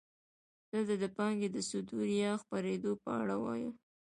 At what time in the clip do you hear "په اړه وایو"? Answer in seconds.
3.03-3.71